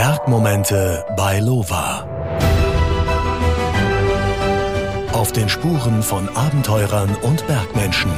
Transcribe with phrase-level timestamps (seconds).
[0.00, 2.06] Bergmomente bei Lova.
[5.12, 8.12] Auf den Spuren von Abenteurern und Bergmenschen.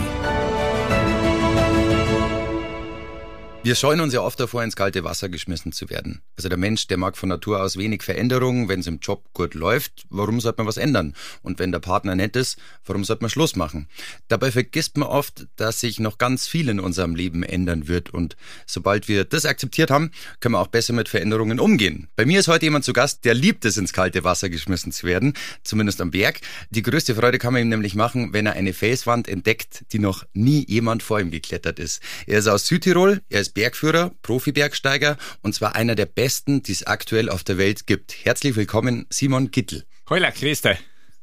[3.62, 6.20] Wir scheuen uns ja oft davor, ins kalte Wasser geschmissen zu werden.
[6.40, 8.70] Also der Mensch, der mag von Natur aus wenig Veränderungen.
[8.70, 11.14] Wenn es im Job gut läuft, warum sollte man was ändern?
[11.42, 13.88] Und wenn der Partner nett ist, warum sollte man Schluss machen?
[14.28, 18.08] Dabei vergisst man oft, dass sich noch ganz viel in unserem Leben ändern wird.
[18.08, 22.08] Und sobald wir das akzeptiert haben, können wir auch besser mit Veränderungen umgehen.
[22.16, 25.06] Bei mir ist heute jemand zu Gast, der liebt es, ins kalte Wasser geschmissen zu
[25.06, 25.34] werden.
[25.62, 26.40] Zumindest am Berg.
[26.70, 30.24] Die größte Freude kann man ihm nämlich machen, wenn er eine Felswand entdeckt, die noch
[30.32, 32.00] nie jemand vor ihm geklettert ist.
[32.26, 36.86] Er ist aus Südtirol, er ist Bergführer, Profi-Bergsteiger und zwar einer der besten, die es
[36.86, 38.24] aktuell auf der Welt gibt.
[38.24, 39.84] Herzlich willkommen, Simon Gittel.
[40.08, 40.78] Hola, Christe.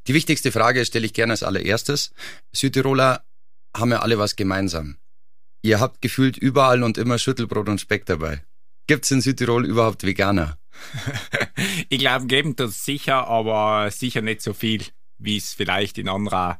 [0.07, 2.13] Die wichtigste Frage stelle ich gerne als allererstes.
[2.53, 3.23] Südtiroler
[3.75, 4.98] haben ja alle was gemeinsam.
[5.62, 8.43] Ihr habt gefühlt überall und immer Schüttelbrot und Speck dabei.
[8.88, 10.57] Gibt es in Südtirol überhaupt Veganer?
[11.89, 14.84] ich glaube, geben das sicher, aber sicher nicht so viel,
[15.17, 16.57] wie es vielleicht in anderen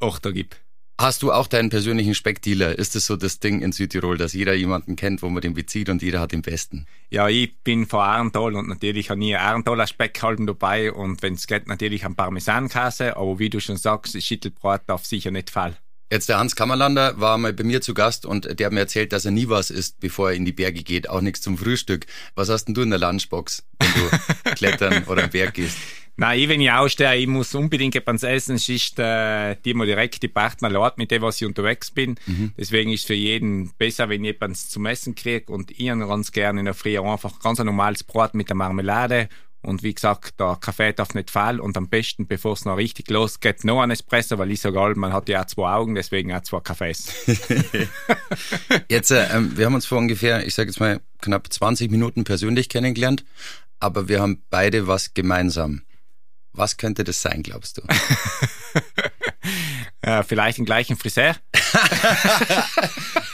[0.00, 0.61] Orten gibt.
[1.02, 2.78] Hast du auch deinen persönlichen Speckdealer?
[2.78, 5.88] Ist das so das Ding in Südtirol, dass jeder jemanden kennt, wo man den bezieht
[5.88, 6.86] und jeder hat den besten?
[7.10, 11.48] Ja, ich bin von Arntal und natürlich habe ich Arntaler Speckhalben dabei und wenn es
[11.48, 15.74] geht, natürlich ein Parmesankäse, aber wie du schon sagst, Schüttelbrot darf sicher nicht fallen.
[16.12, 19.14] Jetzt der Hans Kammerlander war mal bei mir zu Gast und der hat mir erzählt,
[19.14, 22.04] dass er nie was isst, bevor er in die Berge geht, auch nichts zum Frühstück.
[22.34, 25.78] Was hast denn du in der Lunchbox, wenn du klettern oder am Berg gehst?
[26.16, 30.22] Nein, ich, wenn ich ausstehe, ich muss unbedingt etwas essen, sonst äh, die mir direkt
[30.22, 32.16] die Partner laut mit dem, was ich unterwegs bin.
[32.26, 32.52] Mhm.
[32.58, 36.30] Deswegen ist es für jeden besser, wenn ich etwas zum Essen kriege und ich ganz
[36.30, 39.30] gerne in der Früh einfach ganz ein normales Brot mit der Marmelade
[39.62, 43.08] und wie gesagt, der Kaffee darf nicht fallen und am besten, bevor es noch richtig
[43.10, 46.42] losgeht, noch ein Espresso, weil ich sage, man hat ja auch zwei Augen, deswegen auch
[46.42, 47.12] zwei Kaffees.
[48.88, 52.24] jetzt, äh, ähm, wir haben uns vor ungefähr, ich sage jetzt mal, knapp 20 Minuten
[52.24, 53.24] persönlich kennengelernt,
[53.78, 55.82] aber wir haben beide was gemeinsam.
[56.52, 57.82] Was könnte das sein, glaubst du?
[60.04, 61.36] ja, vielleicht den gleichen Friseur?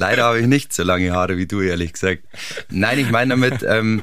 [0.00, 2.24] leider habe ich nicht so lange Haare wie du, ehrlich gesagt.
[2.70, 4.02] Nein, ich meine damit ähm,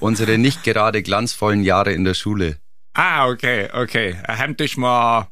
[0.00, 2.58] unsere nicht gerade glanzvollen Jahre in der Schule.
[2.94, 4.16] Ah, okay, okay.
[4.26, 5.28] Hem tust mal,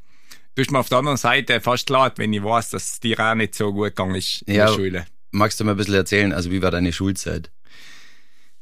[0.55, 3.55] tust mal auf der anderen Seite fast leid, wenn ich weiß, dass dir auch nicht
[3.55, 5.07] so gut gegangen ist in ja, der Schule.
[5.33, 7.51] Magst du mal ein bisschen erzählen, also wie war deine Schulzeit?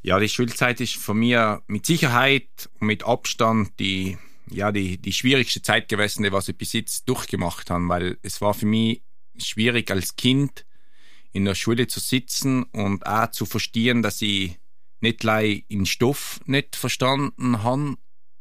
[0.01, 1.37] Ja, die Schulzeit ist für mich
[1.67, 4.17] mit Sicherheit und mit Abstand die,
[4.49, 8.39] ja, die, die schwierigste Zeit gewesen, die was ich bis jetzt durchgemacht habe, weil es
[8.41, 9.01] war für mich
[9.37, 10.65] schwierig als Kind
[11.33, 14.57] in der Schule zu sitzen und auch zu verstehen, dass ich
[15.01, 17.95] nicht gleich den Stoff nicht verstanden habe,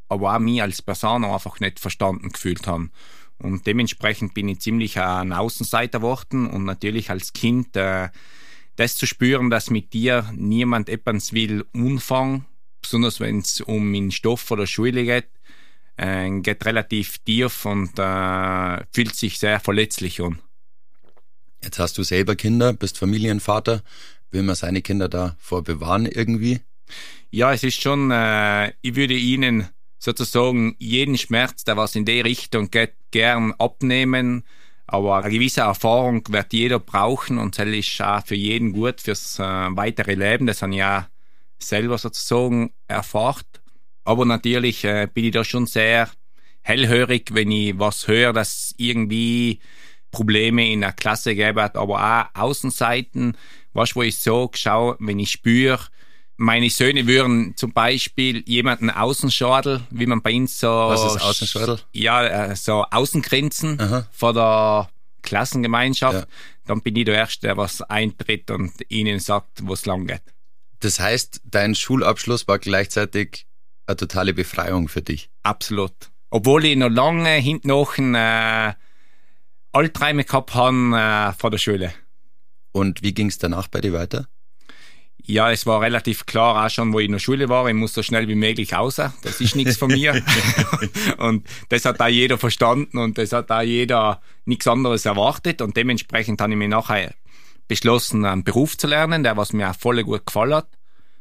[0.09, 2.91] aber auch mich als Person einfach nicht verstanden gefühlt habe.
[3.39, 8.11] Und dementsprechend bin ich ziemlich ein Außenseiter geworden und natürlich als Kind äh,
[8.77, 12.45] das zu spüren, dass mit dir niemand etwas will umfangen,
[12.81, 15.29] besonders wenn es um den Stoff oder Schule geht,
[15.97, 20.39] äh, geht relativ tief und äh, fühlt sich sehr verletzlich an.
[21.63, 23.83] Jetzt hast du selber Kinder, bist Familienvater.
[24.31, 26.61] Will man seine Kinder davor bewahren irgendwie?
[27.31, 29.69] Ja, es ist schon, äh, ich würde ihnen
[29.99, 34.45] sozusagen jeden Schmerz, der was in die Richtung geht, gern abnehmen
[34.93, 39.39] aber eine gewisse Erfahrung wird jeder brauchen und das ist auch für jeden gut fürs
[39.39, 40.47] äh, weitere Leben.
[40.47, 41.09] Das habe ich ja
[41.59, 43.47] selber sozusagen erfahrt.
[44.05, 46.11] Aber natürlich äh, bin ich da schon sehr
[46.61, 49.61] hellhörig, wenn ich was höre, dass irgendwie
[50.13, 53.37] Probleme in der Klasse gäbe, aber auch Außenseiten,
[53.73, 55.81] was wo ich so schaue, wenn ich spüre,
[56.37, 60.69] meine Söhne würden zum Beispiel jemanden Außenschadel, wie man bei uns so.
[60.69, 61.79] Was ist Außenschadel?
[61.93, 64.07] Ja, äh, so Außengrenzen Aha.
[64.11, 64.89] vor der
[65.23, 66.21] Klassengemeinschaft.
[66.21, 66.27] Ja.
[66.67, 70.23] Dann bin ich der Erste, der was eintritt und ihnen sagt, wo es lang geht.
[70.81, 73.47] Das heißt, dein Schulabschluss war gleichzeitig
[73.87, 75.31] eine totale Befreiung für dich.
[75.43, 75.93] Absolut.
[76.31, 78.73] Obwohl ich noch lange hinten noch äh,
[79.73, 81.93] Alträume gehabt habe äh, vor der Schule.
[82.73, 84.29] Und wie ging es danach bei dir weiter?
[85.25, 87.95] Ja, es war relativ klar, auch schon, wo ich in der Schule war, ich muss
[87.95, 88.97] so schnell wie möglich raus.
[88.97, 90.21] Das ist nichts von mir.
[91.19, 95.63] und das hat auch jeder verstanden und das hat auch jeder nichts anderes erwartet.
[95.63, 97.15] Und dementsprechend habe ich mir nachher
[97.69, 100.69] beschlossen, einen Beruf zu lernen, der was mir auch voll gut gefallen hat.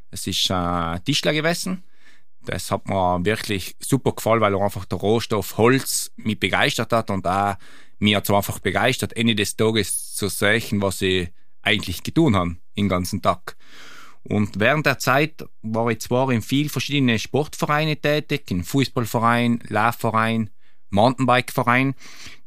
[0.09, 1.83] Es ist äh, Tischler gewesen.
[2.43, 7.27] Das hat mir wirklich super gefallen, weil einfach der Rohstoff Holz mich begeistert hat und
[7.27, 7.55] auch
[8.01, 11.29] mir hat es einfach begeistert, Ende des Tages zu sehen, was ich
[11.61, 13.55] eigentlich getan habe, den ganzen Tag.
[14.23, 20.49] Und während der Zeit war ich zwar in vielen verschiedenen Sportvereinen tätig, in Fußballverein, Laufverein,
[20.89, 21.93] Mountainbikeverein,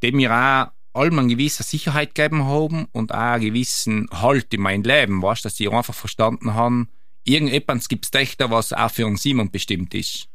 [0.03, 4.61] die mir auch allem eine gewisse Sicherheit gegeben haben und auch einen gewissen Halt in
[4.61, 6.87] mein Leben, weißt, dass ich einfach verstanden habe,
[7.25, 10.29] irgendetwas gibt's Dächter, was auch für einen Simon bestimmt ist.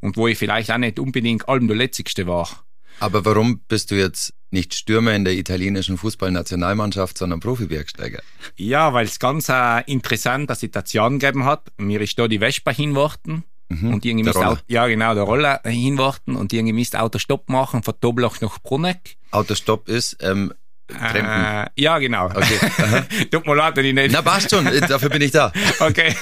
[0.00, 2.67] Und wo ich vielleicht auch nicht unbedingt allem der Letzigste war.
[3.00, 8.20] Aber warum bist du jetzt nicht Stürmer in der italienischen Fußballnationalmannschaft, sondern Profi-Bergsteiger?
[8.56, 11.70] Ja, weil es ganz eine interessante Situation gegeben hat.
[11.76, 13.44] Mir ist da die Vespa hinworten.
[13.70, 17.82] Mhm, und irgendwie Auto, ja genau, der Roller hinwarten und irgendwie müsst Auto Stopp machen
[17.82, 19.16] von Doblach nach Bruneck.
[19.30, 20.54] Autostopp ist, ähm,
[20.90, 22.26] Äh, ja, genau.
[22.26, 23.26] Okay.
[23.30, 24.10] Tut mir leid, wenn ich nicht.
[24.10, 25.52] Na, passt schon, dafür bin ich da.
[25.80, 26.14] okay.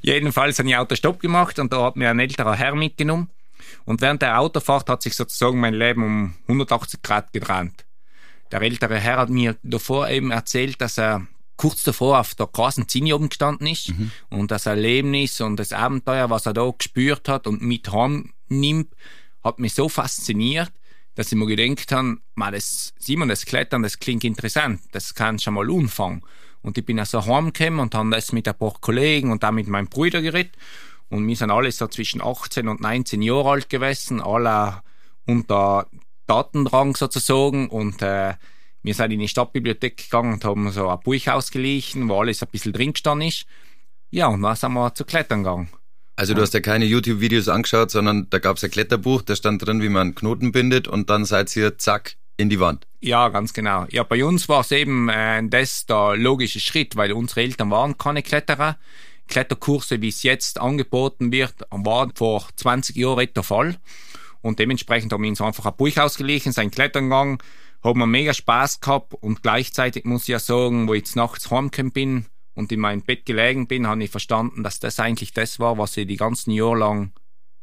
[0.00, 3.28] Jedenfalls habe ich Autostopp gemacht und da hat mir ein älterer Herr mitgenommen.
[3.84, 7.84] Und während der Autofahrt hat sich sozusagen mein Leben um 180 Grad gedreht.
[8.50, 11.26] Der ältere Herr hat mir davor eben erzählt, dass er
[11.56, 14.10] kurz davor auf der großen Zinne oben gestanden ist mhm.
[14.30, 17.90] und das Erlebnis und das Abenteuer, was er da gespürt hat und mit
[18.48, 18.94] nimmt,
[19.42, 20.72] hat mich so fasziniert,
[21.14, 25.38] dass ich mir gedacht habe, mal das, Simon, das Klettern, das klingt interessant, das kann
[25.38, 26.22] schon mal anfangen.
[26.62, 29.68] Und ich bin also heimgekommen und habe das mit ein paar Kollegen und auch mit
[29.68, 30.56] meinem Bruder geredet.
[31.10, 34.82] Und wir sind alle so zwischen 18 und 19 Jahre alt gewesen, alle
[35.26, 35.86] unter
[36.26, 37.68] Datenrang sozusagen.
[37.68, 38.34] Und äh,
[38.82, 42.48] wir sind in die Stadtbibliothek gegangen und haben so ein Buch ausgeliehen, wo alles ein
[42.50, 43.46] bisschen drin gestanden ist.
[44.10, 45.68] Ja, und dann sind wir zu Klettern gegangen.
[46.16, 49.66] Also du hast ja keine YouTube-Videos angeschaut, sondern da gab es ein Kletterbuch, da stand
[49.66, 52.86] drin, wie man Knoten bindet und dann seid ihr zack in die Wand.
[53.00, 53.86] Ja, ganz genau.
[53.90, 57.98] Ja, bei uns war es eben äh, das der logische Schritt, weil unsere Eltern waren
[57.98, 58.78] keine Kletterer.
[59.28, 63.76] Kletterkurse, wie es jetzt angeboten wird, waren vor 20 Jahren der Fall.
[64.42, 67.38] Und dementsprechend haben wir uns einfach ein Buch ausgeliehen, sein Klettern gegangen,
[67.82, 71.50] haben wir mega Spaß gehabt und gleichzeitig muss ich ja sagen, wo ich jetzt nachts
[71.50, 75.58] heimgekommen bin, und in meinem Bett gelegen bin, habe ich verstanden, dass das eigentlich das
[75.58, 77.12] war, was ich die ganzen Jahre lang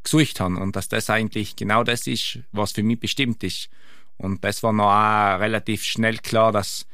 [0.04, 3.70] gesucht habe und dass das eigentlich genau das ist, was für mich bestimmt ist.
[4.18, 6.86] Und das war noch auch relativ schnell klar, dass,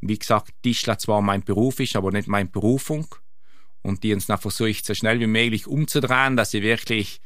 [0.00, 3.06] wie gesagt, Tischler zwar mein Beruf ist, aber nicht meine Berufung.
[3.82, 7.20] Und die uns dann versuche ich so schnell wie möglich umzudrehen, dass ich wirklich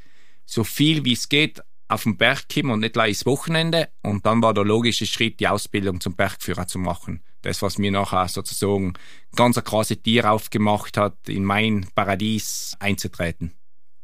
[0.44, 3.88] so viel wie es geht auf den Berg komme und nicht gleich das Wochenende.
[4.02, 7.90] Und dann war der logische Schritt, die Ausbildung zum Bergführer zu machen das, was mir
[7.90, 8.94] nachher sozusagen
[9.34, 13.52] ganz eine krasse Tier aufgemacht hat, in mein Paradies einzutreten.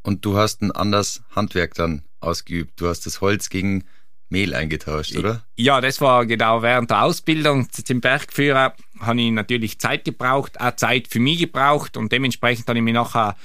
[0.02, 2.80] Und du hast ein anderes Handwerk dann ausgeübt.
[2.80, 3.84] Du hast das Holz gegen
[4.28, 5.44] Mehl eingetauscht, oder?
[5.56, 8.74] Ja, das war genau während der Ausbildung zum Bergführer.
[9.02, 12.94] Habe ich natürlich Zeit gebraucht, auch Zeit für mich gebraucht und dementsprechend habe ich mich
[12.94, 13.36] nachher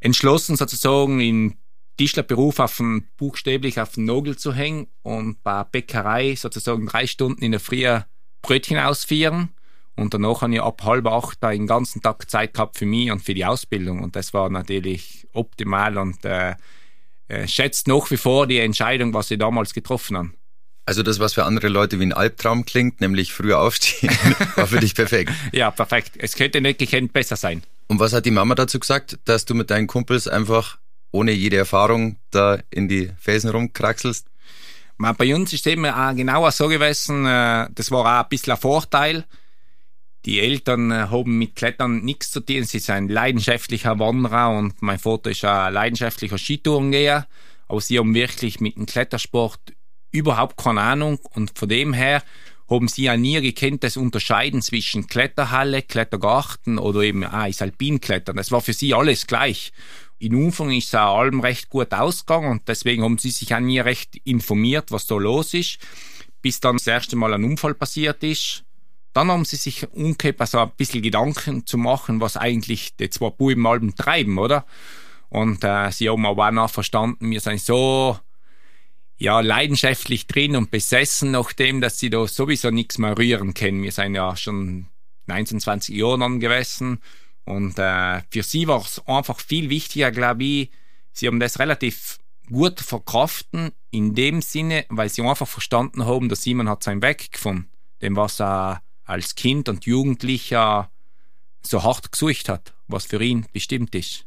[0.00, 1.56] entschlossen, sozusagen in
[1.96, 7.42] Tischlerberuf auf den, buchstäblich auf den Nagel zu hängen und bei Bäckerei sozusagen drei Stunden
[7.42, 7.86] in der Früh
[8.42, 9.50] Brötchen ausführen.
[9.96, 13.12] Und danach habe ich ab halb acht da den ganzen Tag Zeit gehabt für mich
[13.12, 14.02] und für die Ausbildung.
[14.02, 16.56] Und das war natürlich optimal und äh,
[17.28, 20.30] äh, schätzt nach wie vor die Entscheidung, was ich damals getroffen habe.
[20.86, 24.10] Also das, was für andere Leute wie ein Albtraum klingt, nämlich früher aufstehen,
[24.56, 25.32] war für dich perfekt.
[25.52, 26.12] ja, perfekt.
[26.18, 27.62] Es könnte nicht gekannt besser sein.
[27.86, 30.78] Und was hat die Mama dazu gesagt, dass du mit deinen Kumpels einfach
[31.10, 34.26] ohne jede Erfahrung da in die Felsen rumkraxelst?
[34.98, 38.52] Bei uns ist es eben auch genauer so gewesen, äh, das war auch ein bisschen
[38.52, 39.24] ein Vorteil.
[40.24, 42.64] Die Eltern äh, haben mit Klettern nichts zu tun.
[42.64, 47.26] Sie sind ein leidenschaftlicher Wanderer und mein Vater ist ein leidenschaftlicher Skitourengeher.
[47.68, 49.60] Aber sie haben wirklich mit dem Klettersport
[50.14, 52.22] überhaupt keine Ahnung und von dem her
[52.70, 58.36] haben sie ja nie gekannt, das Unterscheiden zwischen Kletterhalle, Klettergarten oder eben ah, ist Alpinklettern.
[58.36, 59.72] Das war für sie alles gleich.
[60.18, 63.60] In Umfang ist es auch allem recht gut ausgegangen und deswegen haben sie sich auch
[63.60, 65.78] nie recht informiert, was da los ist,
[66.40, 68.64] bis dann das erste Mal ein Unfall passiert ist.
[69.12, 73.30] Dann haben sie sich umgekehrt, also ein bisschen Gedanken zu machen, was eigentlich die zwei
[73.30, 74.64] Buben Alben treiben, oder?
[75.28, 78.18] Und äh, sie haben aber auch verstanden, wir sind so
[79.16, 83.82] ja, leidenschaftlich drin und besessen, nachdem, dass sie da sowieso nichts mehr rühren können.
[83.82, 84.86] Wir sind ja schon
[85.26, 87.00] 19, 20 Jahre an gewesen
[87.44, 90.70] und äh, für sie war es einfach viel wichtiger, glaube ich,
[91.12, 92.18] sie haben das relativ
[92.50, 97.32] gut verkraften, in dem Sinne, weil sie einfach verstanden haben, dass Simon hat seinen Weg
[97.32, 97.70] gefunden,
[98.02, 100.90] dem was er als Kind und Jugendlicher
[101.62, 104.26] so hart gesucht hat, was für ihn bestimmt ist.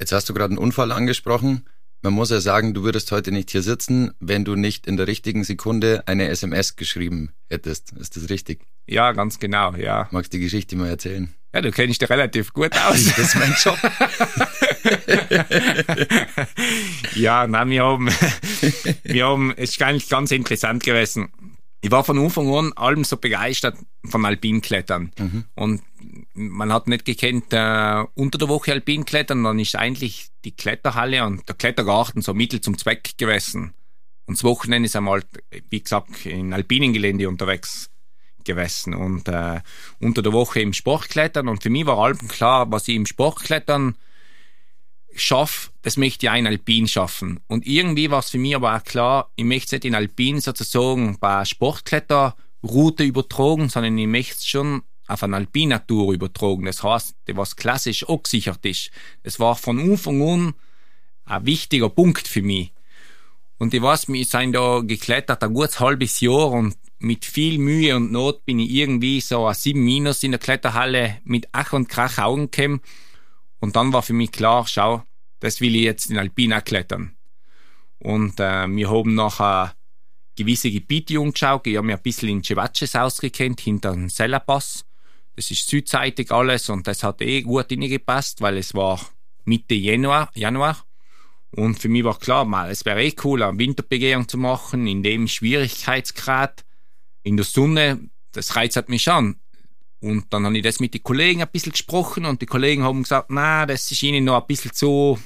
[0.00, 1.68] Jetzt hast du gerade einen Unfall angesprochen.
[2.04, 5.06] Man muss ja sagen, du würdest heute nicht hier sitzen, wenn du nicht in der
[5.06, 7.92] richtigen Sekunde eine SMS geschrieben hättest.
[7.92, 8.60] Ist das richtig?
[8.86, 10.06] Ja, ganz genau, ja.
[10.10, 11.32] Magst du die Geschichte mal erzählen?
[11.54, 13.06] Ja, du kennst dich relativ gut aus.
[13.06, 13.78] das ist mein Job.
[17.14, 18.08] ja, nein, wir haben,
[19.04, 21.32] wir haben, es ist eigentlich ganz interessant gewesen.
[21.80, 25.10] Ich war von Anfang an allem so begeistert von Alpinklettern.
[25.18, 25.44] Mhm.
[25.54, 25.80] Und
[26.34, 31.48] man hat nicht gekannt, äh, unter der Woche Alpinklettern, dann ist eigentlich die Kletterhalle und
[31.48, 33.72] der Klettergarten so Mittel zum Zweck gewesen.
[34.26, 35.22] Und das Wochenende ist einmal,
[35.70, 37.90] wie gesagt, in alpinen Gelände unterwegs
[38.44, 39.60] gewesen und äh,
[40.00, 43.96] unter der Woche im Sportklettern und für mich war allem klar, was ich im Sportklettern
[45.14, 47.40] schaffe, das möchte ich auch in Alpin schaffen.
[47.46, 51.18] Und irgendwie war es für mich aber auch klar, ich möchte nicht in Alpin sozusagen
[51.18, 56.64] bei Sportkletterroute übertragen, sondern ich möchte schon auf eine Alpinatur übertragen.
[56.64, 58.90] Das heißt, was klassisch auch gesichert ist.
[59.22, 60.54] Das war von Anfang an
[61.26, 62.72] ein wichtiger Punkt für mich.
[63.58, 67.94] Und ich weiß, wir sind da geklettert ein gutes halbes Jahr und mit viel Mühe
[67.96, 71.88] und Not bin ich irgendwie so ein 7 Minus in der Kletterhalle mit Ach und
[71.88, 72.80] Krach Augen gekommen.
[73.60, 75.04] Und dann war für mich klar, schau,
[75.40, 77.14] das will ich jetzt in Alpina klettern.
[77.98, 79.74] Und äh, wir haben nachher
[80.36, 81.66] gewisse Gebiete umgeschaut.
[81.66, 84.84] Ich habe mich ein bisschen in Cevaces ausgekennt, hinter dem Sellerpass.
[85.36, 89.00] Das ist südseitig alles und das hat eh gut hineingepasst, weil es war
[89.44, 90.30] Mitte Januar.
[90.34, 90.84] Januar.
[91.50, 95.02] Und für mich war klar, mal, es wäre eh cool, eine Winterbegehung zu machen, in
[95.02, 96.64] dem Schwierigkeitsgrad,
[97.22, 99.36] in der Sonne, das reizt mich schon.
[100.00, 103.04] Und dann habe ich das mit den Kollegen ein bisschen gesprochen und die Kollegen haben
[103.04, 105.18] gesagt, na, das ist ihnen noch ein bisschen zu,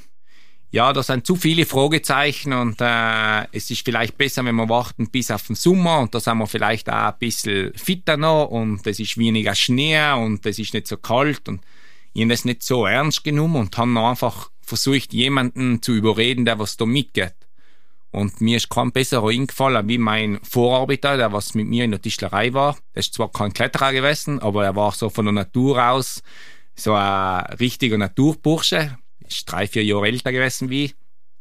[0.70, 5.08] ja, da sind zu viele Fragezeichen und äh, es ist vielleicht besser, wenn wir warten
[5.08, 8.86] bis auf den Sommer und da sind wir vielleicht auch ein bisschen fitter noch und
[8.86, 11.62] es ist weniger Schnee und es ist nicht so kalt und
[12.12, 16.58] ich habe das nicht so ernst genommen und haben einfach versucht, jemanden zu überreden, der
[16.58, 17.34] was da mitgeht.
[18.10, 22.00] Und mir ist kein besserer eingefallen wie mein Vorarbeiter, der was mit mir in der
[22.00, 22.76] Tischlerei war.
[22.94, 26.22] Der ist zwar kein Kletterer gewesen, aber er war so von der Natur aus
[26.74, 28.96] so ein richtiger Naturbursche.
[29.28, 30.92] Ist drei, vier Jahre älter gewesen wie.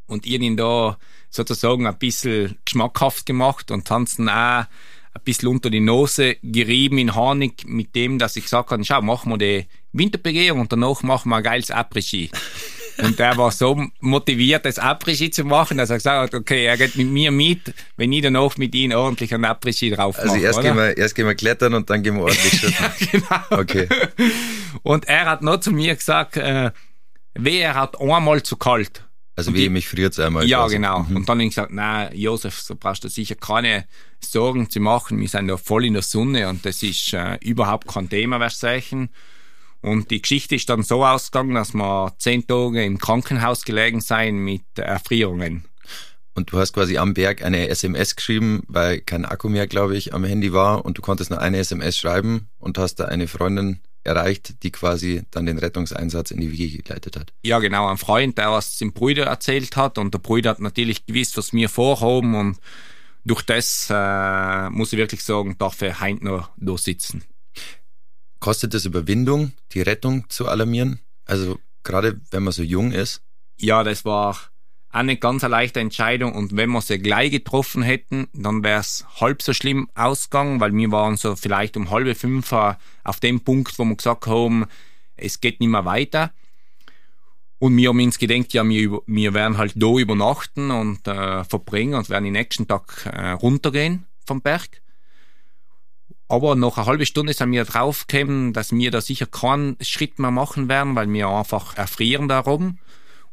[0.07, 0.97] Und ich ihn da
[1.29, 4.65] sozusagen ein bisschen geschmackhaft gemacht und haben auch
[5.17, 9.01] ein bisschen unter die Nase gerieben in Harnik mit dem, dass ich gesagt habe, schau,
[9.01, 12.29] machen wir die Winterbegehung und danach machen wir ein geiles Après-Ski.
[12.99, 16.77] Und der war so motiviert, das Après-Ski zu machen, dass er gesagt hat, okay, er
[16.77, 20.57] geht mit mir mit, wenn ich danach mit ihm ordentlich ein Après-Ski drauf Also erst,
[20.59, 20.69] oder?
[20.69, 22.75] gehen wir, erst gehen wir klettern und dann gehen wir ordentlich schütten.
[22.79, 23.61] ja, genau.
[23.61, 23.87] Okay.
[24.81, 26.71] Und er hat noch zu mir gesagt, äh,
[27.39, 29.03] weh, er hat einmal zu kalt.
[29.37, 30.47] Also wie mich friert einmal.
[30.47, 30.75] Ja, quasi.
[30.75, 31.03] genau.
[31.03, 31.17] Mhm.
[31.17, 33.85] Und dann habe ich gesagt, na Josef, so brauchst du sicher keine
[34.19, 35.19] Sorgen zu machen.
[35.19, 38.59] Wir sind da voll in der Sonne und das ist äh, überhaupt kein Thema, was
[38.59, 39.09] sagen.
[39.81, 44.37] Und die Geschichte ist dann so ausgegangen, dass wir zehn Tage im Krankenhaus gelegen sein
[44.37, 45.65] mit Erfrierungen.
[46.37, 50.13] Und du hast quasi am Berg eine SMS geschrieben, weil kein Akku mehr, glaube ich,
[50.13, 53.79] am Handy war und du konntest nur eine SMS schreiben und hast da eine Freundin
[54.03, 57.33] erreicht, die quasi dann den Rettungseinsatz in die Wiege geleitet hat.
[57.41, 61.07] Ja, genau, ein Freund, der was dem Brüder erzählt hat und der Brüder hat natürlich
[61.07, 62.59] gewusst, was wir vorhaben und
[63.25, 67.23] durch das äh, muss ich wirklich sagen, darf er heint noch da sitzen.
[68.39, 70.99] Kostet es Überwindung, die Rettung zu alarmieren?
[71.25, 73.23] Also gerade wenn man so jung ist?
[73.59, 74.37] Ja, das war
[75.03, 79.05] nicht ganz eine leichte Entscheidung und wenn wir sie gleich getroffen hätten, dann wäre es
[79.19, 83.77] halb so schlimm ausgegangen, weil wir waren so vielleicht um halbe fünf auf dem Punkt,
[83.77, 84.65] wo wir gesagt haben,
[85.15, 86.31] es geht nicht mehr weiter.
[87.59, 91.95] Und wir haben uns gedacht, ja, wir, wir werden halt da übernachten und äh, verbringen
[91.95, 94.81] und werden den nächsten Tag äh, runtergehen vom Berg.
[96.29, 100.31] Aber nach einer halben Stunde sind wir draufgekommen, dass wir da sicher keinen Schritt mehr
[100.31, 102.79] machen werden, weil wir einfach erfrieren da oben.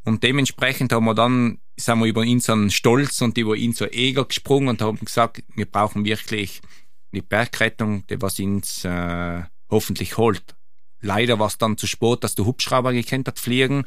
[0.04, 4.68] Und dementsprechend haben wir dann, sind wir über unseren Stolz und über unser Ego gesprungen
[4.68, 6.60] und haben gesagt, wir brauchen wirklich
[7.12, 10.54] die Bergrettung, die was uns äh, hoffentlich holt.
[11.00, 13.84] Leider war es dann zu spät, dass der Hubschrauber gekannt hat fliegen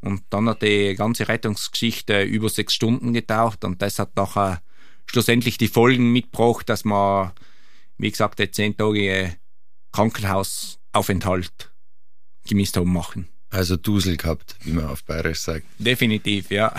[0.00, 4.62] und dann hat die ganze Rettungsgeschichte über sechs Stunden gedauert und das hat nachher
[5.06, 7.34] schlussendlich die Folgen mitgebracht, dass wir,
[7.98, 9.36] wie gesagt, zehn Tage
[9.92, 11.72] Krankenhausaufenthalt
[12.46, 13.28] gemisst haben machen.
[13.56, 15.64] Also Dusel gehabt, wie man auf Bayerisch sagt.
[15.78, 16.74] Definitiv, ja.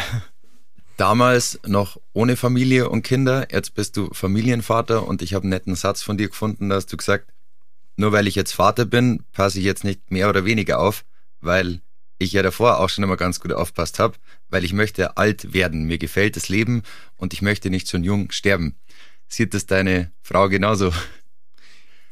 [0.96, 5.74] Damals noch ohne Familie und Kinder, jetzt bist du Familienvater und ich habe einen netten
[5.74, 7.34] Satz von dir gefunden, da hast du gesagt,
[7.96, 11.04] nur weil ich jetzt Vater bin, passe ich jetzt nicht mehr oder weniger auf,
[11.42, 11.82] weil
[12.20, 14.16] ich ja davor auch schon immer ganz gut aufpasst habe,
[14.50, 15.86] weil ich möchte alt werden.
[15.86, 16.84] Mir gefällt das Leben
[17.16, 18.76] und ich möchte nicht schon jung sterben.
[19.28, 20.94] Sieht das deine Frau genauso?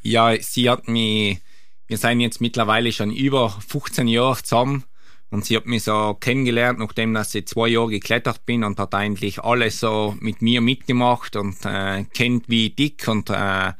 [0.02, 1.38] Ja, sie hat mich,
[1.86, 4.84] wir sind jetzt mittlerweile schon über 15 Jahre zusammen
[5.30, 8.94] und sie hat mich so kennengelernt, nachdem dass ich zwei Jahre geklettert bin und hat
[8.94, 13.72] eigentlich alles so mit mir mitgemacht und äh, kennt wie dick und äh,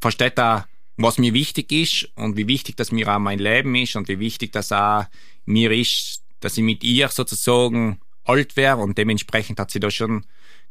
[0.00, 0.62] versteht auch,
[0.96, 4.18] was mir wichtig ist und wie wichtig das mir auch mein Leben ist und wie
[4.18, 5.04] wichtig das auch
[5.44, 10.24] mir ist, dass ich mit ihr sozusagen alt wäre und dementsprechend hat sie da schon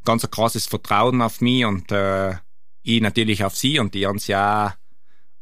[0.03, 2.35] ganz ein krasses Vertrauen auf mich und äh,
[2.83, 4.71] ich natürlich auf sie und die haben sie auch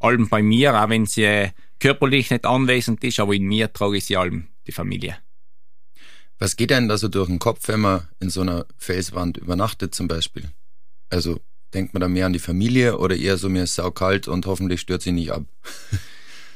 [0.03, 4.05] allem bei mir, auch wenn sie körperlich nicht anwesend ist, aber in mir trage ich
[4.05, 5.17] sie allem, die Familie.
[6.39, 9.95] Was geht einem da so durch den Kopf, wenn man in so einer Felswand übernachtet
[9.95, 10.51] zum Beispiel?
[11.09, 11.39] Also
[11.73, 14.81] Denkt man da mehr an die Familie oder eher so, mir ist saukalt und hoffentlich
[14.81, 15.43] stört sie nicht ab?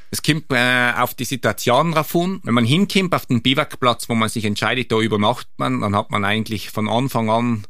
[0.10, 2.40] Es kommt äh, auf die Situation drauf an.
[2.44, 6.12] Wenn man hinkommt auf den Biwakplatz, wo man sich entscheidet, da übernachtet man, dann hat
[6.12, 7.68] man eigentlich von Anfang an,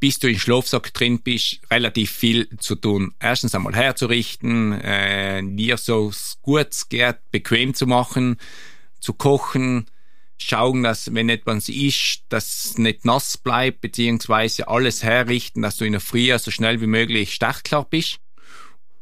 [0.00, 3.14] bis du in Schlafsack drin bist, relativ viel zu tun.
[3.18, 6.12] Erstens einmal herzurichten, äh, dir so
[6.42, 8.36] gut es geht, bequem zu machen,
[9.00, 9.86] zu kochen,
[10.36, 15.84] schauen, dass wenn etwas ist, dass es nicht nass bleibt, beziehungsweise alles herrichten, dass du
[15.84, 18.20] in der Früh so schnell wie möglich startklar bist.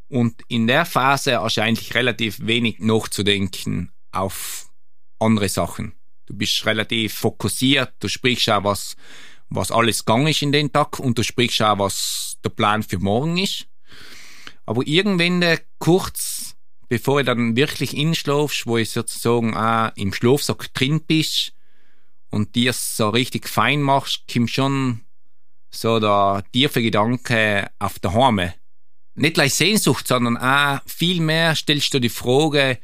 [0.09, 4.69] Und in der Phase hast du eigentlich relativ wenig nachzudenken auf
[5.19, 5.93] andere Sachen.
[6.26, 8.97] Du bist relativ fokussiert, du sprichst auch, was,
[9.49, 12.99] was alles gegangen ist in den Tag und du sprichst auch, was der Plan für
[12.99, 13.67] morgen ist.
[14.65, 16.57] Aber irgendwann kurz
[16.88, 21.53] bevor du dann wirklich inschlafst, wo ich sozusagen auch im Schlafsack drin bist
[22.31, 25.00] und dir so richtig fein machst, kommt schon
[25.71, 28.55] so der tiefe Gedanke auf der Heime
[29.17, 32.79] nicht gleich Sehnsucht, sondern auch viel mehr stellst du die Frage,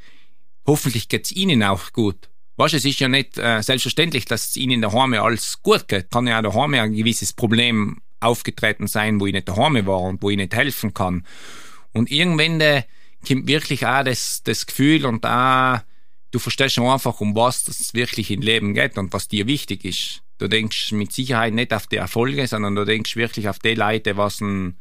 [0.67, 2.31] hoffentlich geht's ihnen auch gut.
[2.63, 6.13] Weißt, es ist ja nicht äh, selbstverständlich, dass es ihnen daheim alles gut geht.
[6.13, 10.23] Kann ja auch daheim ein gewisses Problem aufgetreten sein, wo ich nicht daheim war und
[10.23, 11.27] wo ich nicht helfen kann.
[11.91, 12.85] Und irgendwann äh,
[13.27, 15.81] kommt wirklich auch das, das Gefühl und auch,
[16.31, 20.23] du verstehst einfach, um was es wirklich im Leben geht und was dir wichtig ist.
[20.39, 24.17] Du denkst mit Sicherheit nicht auf die Erfolge, sondern du denkst wirklich auf die Leute,
[24.17, 24.77] was ein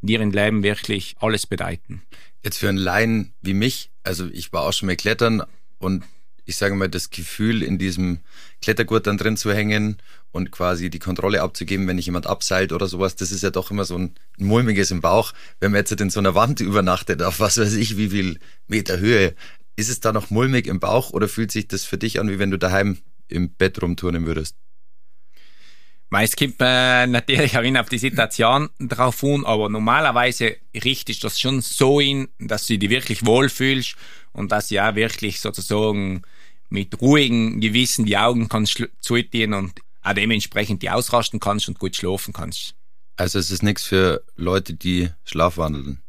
[0.00, 2.00] in ihrem Leben wirklich alles bedeuten.
[2.42, 5.42] Jetzt für einen Laien wie mich, also ich war auch schon mal klettern
[5.78, 6.04] und
[6.48, 8.20] ich sage mal, das Gefühl, in diesem
[8.62, 9.98] Klettergurt dann drin zu hängen
[10.32, 13.70] und quasi die Kontrolle abzugeben, wenn ich jemand abseilt oder sowas, das ist ja doch
[13.70, 15.34] immer so ein mulmiges im Bauch.
[15.60, 18.98] Wenn man jetzt in so einer Wand übernachtet, auf was weiß ich, wie viel Meter
[18.98, 19.34] Höhe,
[19.76, 22.38] ist es da noch mulmig im Bauch oder fühlt sich das für dich an, wie
[22.38, 22.96] wenn du daheim
[23.28, 24.56] im Bett rumturnen würdest?
[26.10, 31.38] Es kommt äh, natürlich auch auf die Situation drauf an, aber normalerweise richtest du das
[31.38, 33.96] schon so in, dass du dich wirklich wohlfühlst
[34.32, 36.22] und dass ja wirklich sozusagen
[36.68, 41.96] mit ruhigem Gewissen die Augen kannst zutun und auch dementsprechend die ausrasten kannst und gut
[41.96, 42.74] schlafen kannst.
[43.16, 46.02] Also es ist nichts für Leute, die schlafwandeln.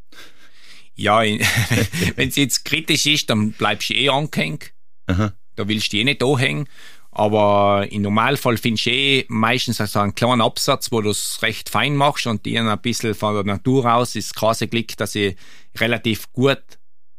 [0.95, 1.21] Ja,
[2.15, 4.73] wenn es jetzt kritisch ist, dann bleibst du eh angehängt.
[5.07, 5.33] Aha.
[5.55, 6.67] Da willst du eh nicht anhängen.
[7.12, 11.69] Aber im Normalfall findest du eh meistens also einen kleinen Absatz, wo du es recht
[11.69, 15.36] fein machst und dir ein bisschen von der Natur aus ist quasi Glück, dass ich
[15.77, 16.62] relativ gut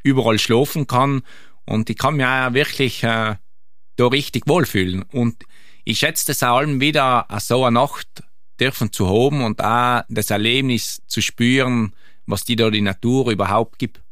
[0.02, 1.22] überall schlafen kann
[1.70, 3.36] und ich kann mich auch wirklich äh,
[3.96, 5.02] da richtig wohlfühlen.
[5.02, 5.44] Und
[5.84, 8.24] ich schätze das auch allem wieder, so eine Nacht
[8.58, 11.94] dürfen zu haben und auch das Erlebnis zu spüren,
[12.26, 14.02] was die da die Natur überhaupt gibt.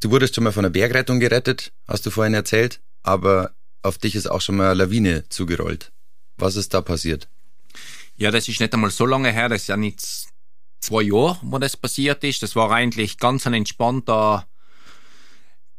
[0.00, 4.14] Du wurdest schon mal von der Bergrettung gerettet, hast du vorhin erzählt, aber auf dich
[4.14, 5.92] ist auch schon mal eine Lawine zugerollt.
[6.36, 7.28] Was ist da passiert?
[8.16, 10.04] Ja, das ist nicht einmal so lange her, das ist ja nicht
[10.80, 12.42] zwei Jahre, wo das passiert ist.
[12.42, 14.46] Das war eigentlich ganz ein entspannter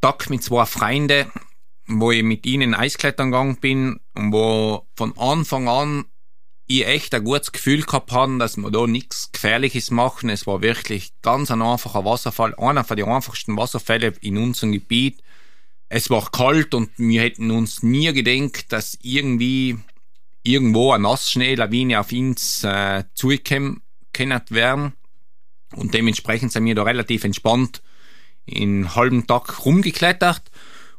[0.02, 1.32] Tag mit zwei Freunden,
[1.88, 6.06] wo ich mit ihnen Eisklettern gegangen bin und wo von Anfang an
[6.68, 10.30] ich echt ein gutes Gefühl gehabt habe, dass wir da nichts Gefährliches machen.
[10.30, 15.22] Es war wirklich ganz ein einfacher Wasserfall, einer von den einfachsten Wasserfällen in unserem Gebiet.
[15.90, 19.80] Es war kalt und wir hätten uns nie gedenkt, dass irgendwie
[20.44, 23.82] irgendwo eine Nassschneelawine auf uns äh, zugekommen
[24.50, 24.94] wären.
[25.76, 27.82] Und dementsprechend sind wir da relativ entspannt
[28.50, 30.42] in halben Tag rumgeklettert.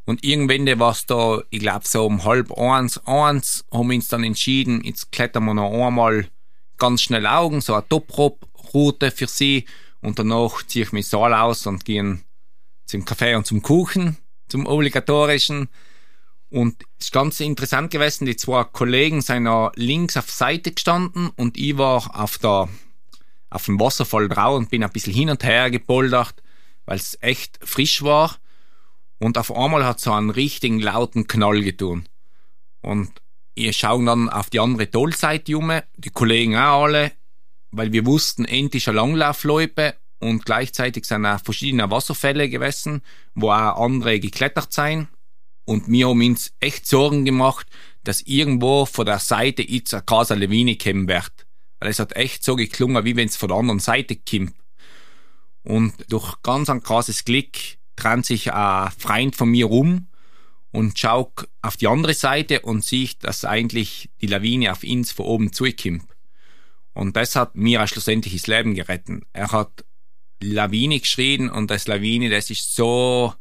[0.05, 4.09] Und irgendwann war es da, ich glaube so um halb eins, eins, haben wir uns
[4.09, 6.27] dann entschieden, jetzt klettern wir noch einmal
[6.79, 9.67] ganz schnell Augen, so eine Top-Route für sie.
[10.01, 12.25] Und danach ziehe ich mich Saal aus und gehen
[12.87, 14.17] zum Kaffee und zum Kuchen
[14.51, 15.69] zum obligatorischen.
[16.51, 21.57] Und es ist ganz interessant gewesen, die zwei Kollegen sind links auf Seite gestanden und
[21.57, 22.69] ich war auf der,
[23.51, 26.35] auf dem Wasserfall drauf und bin ein bisschen hin und her gepoldert,
[26.91, 28.37] weil es echt frisch war.
[29.21, 32.09] Und auf einmal hat so einen richtigen lauten Knall getun.
[32.83, 33.13] Und
[33.55, 37.13] wir schauen dann auf die andere Tollseite um, die Kollegen auch alle,
[37.71, 43.03] weil wir wussten, endlich eine Langlaufloipe und gleichzeitig sind auch verschiedene Wasserfälle gewesen,
[43.37, 45.07] wo auch andere geklettert sind.
[45.67, 47.69] Und wir haben uns echt Sorgen gemacht,
[48.03, 51.47] dass irgendwo von der Seite jetzt eine Casa Levine kommen wird.
[51.79, 54.55] Weil es hat echt so geklungen, wie wenn es von der anderen Seite kommt.
[55.63, 57.57] Und durch ganz ein krasses Glück
[57.97, 60.07] trennt sich ein Freund von mir um
[60.73, 65.27] und schaut auf die andere Seite und sieht, dass eigentlich die Lawine auf uns von
[65.27, 66.05] oben zukommt.
[66.93, 69.23] Und das hat mir schlussendlich das Leben gerettet.
[69.33, 69.85] Er hat
[70.43, 73.35] Lawine geschrien und das Lawine, das ist so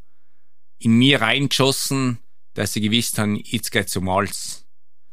[0.79, 2.19] in mir reingeschossen,
[2.53, 4.65] dass ich gewusst habe, jetzt geht's um alles.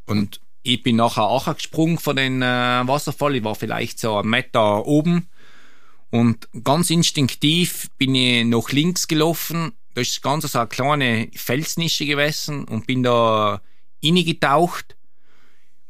[0.07, 2.47] Und ich bin nachher auch gesprungen von den äh,
[2.87, 3.37] Wasserfall.
[3.37, 5.29] Ich war vielleicht so einen Meter oben
[6.16, 9.72] Und ganz instinktiv bin ich nach links gelaufen.
[9.92, 13.61] Da ist ganz so eine kleine Felsnische gewesen und bin da
[14.00, 14.96] getaucht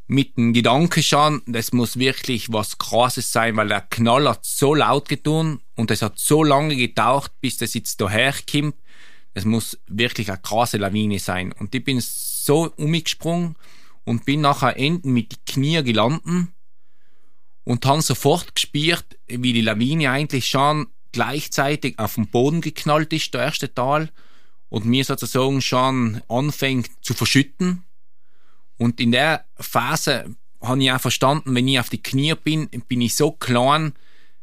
[0.09, 4.75] mit dem Gedanken schon, das muss wirklich was Krasses sein, weil der Knall hat so
[4.75, 8.75] laut getan und es hat so lange getaucht, bis das jetzt daher kommt.
[9.35, 11.53] Es muss wirklich eine krasse Lawine sein.
[11.53, 13.55] Und ich bin so umgesprungen
[14.05, 16.49] und bin nachher enden mit die Knie gelandet
[17.67, 23.35] und habe sofort gespürt, wie die Lawine eigentlich schon gleichzeitig auf den Boden geknallt ist,
[23.35, 24.09] der erste Tal,
[24.69, 27.83] und mir sozusagen schon anfängt zu verschütten.
[28.79, 33.01] Und in der Phase habe ich auch verstanden, wenn ich auf die Knie bin, bin
[33.01, 33.95] ich so klein,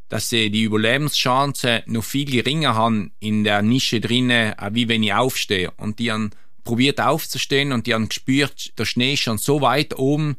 [0.09, 5.13] dass sie die Überlebenschance noch viel geringer haben in der Nische drinnen, wie wenn ich
[5.13, 5.71] aufstehe.
[5.77, 6.31] Und die haben
[6.65, 10.36] probiert aufzustehen und die haben gespürt, der Schnee ist schon so weit oben,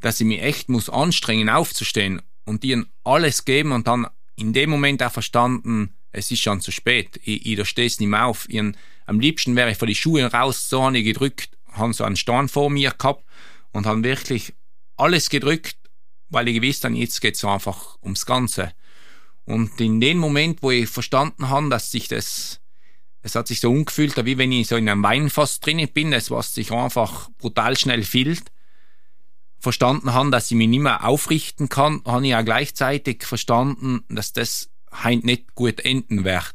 [0.00, 2.22] dass ich mich echt muss anstrengen aufzustehen.
[2.44, 4.06] Und die haben alles geben und dann
[4.36, 7.20] in dem Moment auch verstanden, es ist schon zu spät.
[7.24, 8.48] Ich, ich da steh's nicht mehr auf.
[8.48, 8.62] Ich,
[9.06, 12.16] am liebsten wäre ich von die Schuhe raus, so habe ich gedrückt, haben so einen
[12.16, 13.24] Stein vor mir gehabt
[13.72, 14.54] und haben wirklich
[14.96, 15.76] alles gedrückt,
[16.28, 18.72] weil ich gewusst habe, jetzt geht's einfach ums Ganze.
[19.44, 22.60] Und in dem Moment, wo ich verstanden habe, dass sich das,
[23.22, 26.30] es hat sich so umgefühlt, wie wenn ich so in einem Weinfass drinnen bin, das
[26.30, 28.50] was sich einfach brutal schnell füllt,
[29.58, 34.32] verstanden habe, dass ich mich nicht mehr aufrichten kann, habe ich auch gleichzeitig verstanden, dass
[34.32, 36.54] das heint nicht gut enden wird.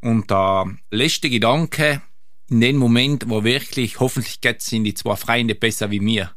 [0.00, 2.02] Und der letzte Gedanke
[2.48, 6.34] in dem Moment, wo wirklich, hoffentlich geht's in die zwei Freunde besser wie mir.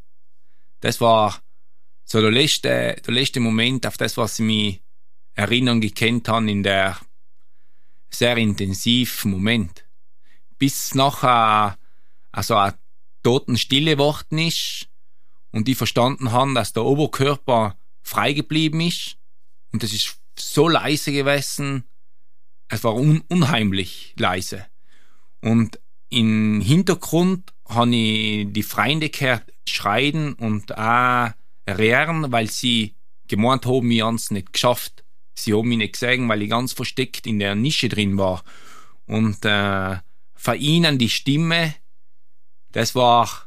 [0.79, 1.41] Das war
[2.05, 4.81] so der letzte, der letzte Moment auf das, was ich mich
[5.33, 6.97] erinnern gekannt habe in der
[8.09, 9.85] sehr intensiven Moment.
[10.57, 11.77] Bis nachher
[12.31, 12.77] also eine
[13.21, 14.87] Totenstille geworden ist
[15.51, 19.17] und die verstanden haben, dass der Oberkörper frei geblieben ist
[19.71, 21.83] und es ist so leise gewesen,
[22.69, 24.65] es war un unheimlich leise.
[25.41, 25.79] Und
[26.09, 31.31] im Hintergrund habe ich die Freunde gehört schreien und auch
[31.67, 32.95] rehren, weil sie
[33.27, 35.03] gemeint haben, wir haben es nicht geschafft.
[35.35, 38.43] Sie haben mich nicht gesehen, weil ich ganz versteckt in der Nische drin war.
[39.05, 39.97] Und äh,
[40.33, 41.75] von ihnen die Stimme,
[42.71, 43.46] das war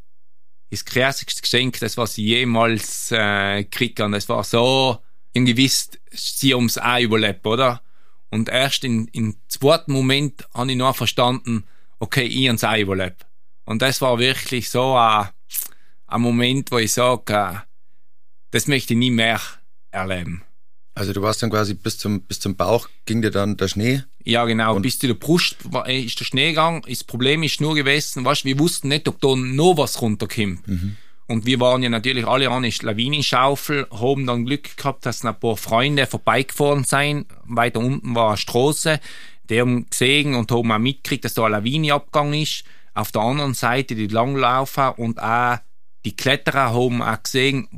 [0.71, 4.13] das krasseste Geschenk, das was sie jemals äh, gekriegt haben.
[4.13, 4.99] Das war so,
[5.33, 7.83] irgendwie wisst, sie haben's auch überlebt, oder?
[8.31, 11.65] Und erst in, im zweiten Moment habe ich noch verstanden,
[11.99, 13.27] okay, ich habe es auch überlebt.
[13.65, 15.29] Und das war wirklich so ein,
[16.07, 17.55] ein Moment, wo ich sage, äh,
[18.53, 19.41] das möchte ich nie mehr
[19.91, 20.43] erleben.
[20.95, 24.05] Also du warst dann quasi bis zum, bis zum Bauch ging dir dann der Schnee?
[24.25, 24.77] Ja, genau.
[24.77, 25.57] Und bis zu der Brust
[25.87, 26.83] äh, ist der Schnee gegangen.
[26.89, 30.67] Das Problem ist nur gewesen, weißt, wir wussten nicht, ob da noch was runterkommt.
[30.67, 30.97] Mhm.
[31.27, 35.39] Und wir waren ja natürlich alle an der Lawinenschaufel, haben dann Glück gehabt, dass ein
[35.39, 37.27] paar Freunde vorbeigefahren sind.
[37.45, 38.99] Weiter unten war eine Straße.
[39.49, 42.65] Die haben gesehen und haben auch mitgekriegt, dass da eine Lawine abgegangen ist.
[42.95, 45.59] Auf der anderen Seite die Langlaufer und auch
[46.05, 47.69] die Kletterer haben auch gesehen,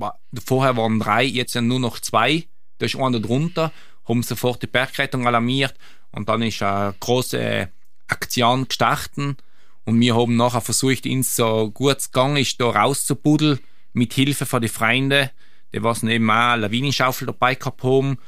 [0.46, 2.44] vorher waren drei, jetzt sind nur noch zwei.
[2.78, 3.72] Da ist einer drunter,
[4.08, 5.74] haben sofort die Bergrettung alarmiert
[6.12, 7.68] und dann ist eine große
[8.08, 9.36] Aktion gestartet
[9.84, 13.58] und wir haben nachher versucht, ihn so gut es gegangen ist, da rauszubuddeln
[13.92, 15.30] mit Hilfe von den Freunden,
[15.74, 18.18] die was eben auch eine Lawinenschaufel dabei gehabt haben.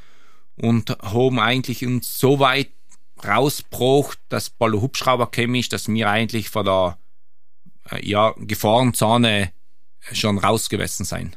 [0.57, 2.69] Und haben eigentlich uns so weit
[3.25, 6.97] rausgebracht, dass bald ein Hubschrauber gekommen ist, dass wir eigentlich von der
[7.91, 9.51] äh, ja, Gefahrenzone
[10.11, 11.35] schon rausgewesen sein.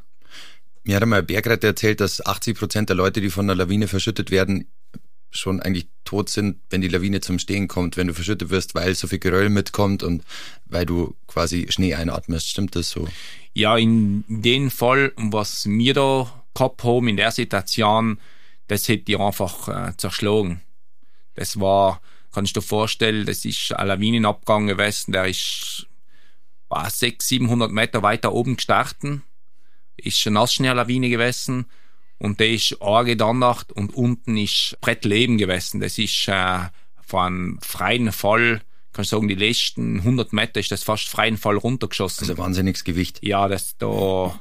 [0.85, 3.89] Mir hat einmal ein Bergretter erzählt, dass 80 Prozent der Leute, die von der Lawine
[3.89, 4.71] verschüttet werden,
[5.31, 8.95] schon eigentlich tot sind, wenn die Lawine zum Stehen kommt, wenn du verschüttet wirst, weil
[8.95, 10.25] so viel Geröll mitkommt und
[10.67, 12.49] weil du quasi Schnee einatmest.
[12.49, 13.07] Stimmt das so?
[13.53, 18.19] Ja, in dem Fall, was wir da gehabt haben, in der Situation,
[18.69, 20.63] das hätte ich einfach äh, zerschlagen.
[21.35, 22.01] Das war,
[22.33, 25.87] kannst du dir vorstellen, das ist ein Lawinenabgang gewesen, der ist
[26.69, 29.21] war 600, 700 Meter weiter oben gestartet,
[29.97, 31.67] ist eine Nassschneelawine gewesen
[32.19, 35.81] und der ist angedannacht und unten ist Brett Leben gewesen.
[35.81, 36.61] Das ist äh,
[37.01, 38.61] von einem freien Fall,
[38.93, 42.29] kann ich sagen, die letzten 100 Meter ist das fast freien Fall runtergeschossen.
[42.29, 43.21] Also wahnsinniges Gewicht.
[43.23, 44.41] Ja, das da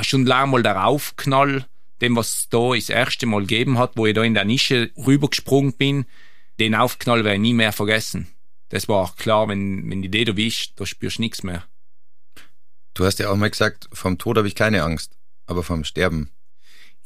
[0.00, 1.66] schon lange mal der Aufknall,
[2.00, 5.74] dem was da das erste Mal gegeben hat, wo ich da in der Nische rübergesprungen
[5.74, 6.06] bin,
[6.58, 8.28] den Aufknall werde ich nie mehr vergessen
[8.74, 11.64] das war auch klar, wenn, wenn die Idee erwischt, da spürst du nichts mehr.
[12.94, 16.30] Du hast ja auch mal gesagt, vom Tod habe ich keine Angst, aber vom Sterben.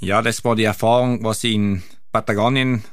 [0.01, 1.83] Ja, das war die Erfahrung, was ich in
[2.13, 2.85] Patagonien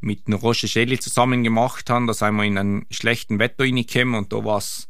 [0.00, 2.06] mit einem Roche Shelley zusammen gemacht haben.
[2.06, 4.88] Da sind wir in einen schlechten Wetter reingekommen und da war es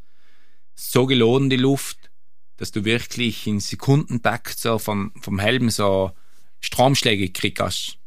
[0.77, 2.11] so gelohnt, die Luft,
[2.57, 6.13] dass du wirklich in Sekundentakt so vom, vom Helm so
[6.61, 7.99] Stromschläge gekriegt hast.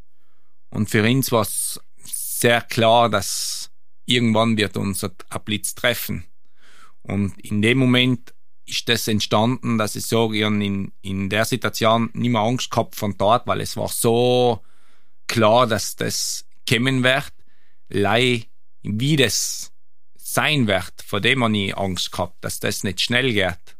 [0.69, 3.69] Und für uns war es sehr klar, dass
[4.06, 5.12] irgendwann wird uns ein
[5.43, 6.23] Blitz treffen.
[7.01, 8.34] Und in dem Moment
[8.67, 13.17] ist das entstanden, dass ich ich in, in der Situation nicht mehr Angst gehabt von
[13.17, 14.62] dort, weil es war so
[15.27, 17.32] klar, dass das kommen wird.
[17.89, 18.45] Lei,
[18.84, 19.71] wie das
[20.17, 23.77] sein wird, vor dem habe ich Angst gehabt, dass das nicht schnell geht.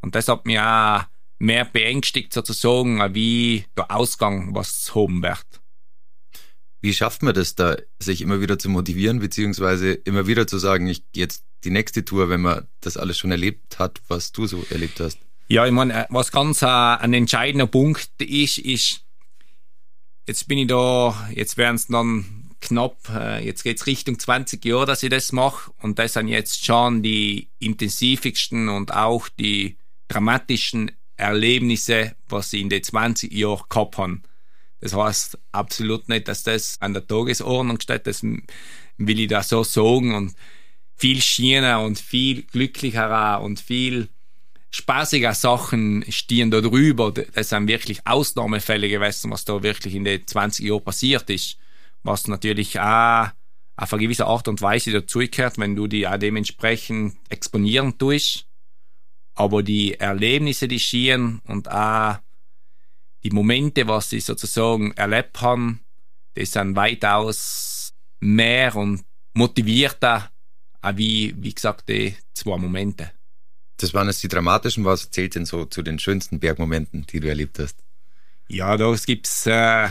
[0.00, 1.02] Und das hat mich auch
[1.38, 5.61] mehr beängstigt sozusagen, wie der Ausgang, was haben wird.
[6.82, 10.88] Wie schafft man das da, sich immer wieder zu motivieren, beziehungsweise immer wieder zu sagen,
[10.88, 14.48] ich gehe jetzt die nächste Tour, wenn man das alles schon erlebt hat, was du
[14.48, 15.18] so erlebt hast?
[15.46, 19.04] Ja, ich meine, was ganz äh, ein entscheidender Punkt ist, ist,
[20.26, 24.86] jetzt bin ich da, jetzt werden es dann knapp, äh, jetzt geht's Richtung 20 Jahre,
[24.86, 29.76] dass ich das mache und das sind jetzt schon die intensivsten und auch die
[30.08, 34.20] dramatischen Erlebnisse, was ich in den 20 Jahren gehabt habe.
[34.82, 39.62] Das heißt absolut nicht, dass das an der Tagesordnung steht, das will ich da so
[39.62, 40.34] sagen und
[40.96, 44.08] viel schöner und viel glücklicher und viel
[44.70, 47.12] spaßiger Sachen stehen da drüber.
[47.12, 51.58] Das sind wirklich Ausnahmefälle gewesen, was da wirklich in den 20 Jahren passiert ist.
[52.02, 53.28] Was natürlich auch
[53.76, 58.46] auf eine gewisse Art und Weise dazugehört, wenn du die auch dementsprechend exponieren tust.
[59.34, 62.18] Aber die Erlebnisse, die schieren und auch
[63.22, 65.80] die Momente, was sie sozusagen erlebt haben,
[66.36, 69.04] die sind weitaus mehr und
[69.34, 70.30] motivierter,
[70.94, 73.12] wie, wie gesagt, die zwei Momente.
[73.76, 74.84] Das waren jetzt die dramatischen.
[74.84, 77.76] Was zählt denn so zu den schönsten Bergmomenten, die du erlebt hast?
[78.48, 79.88] Ja, da gibt's äh,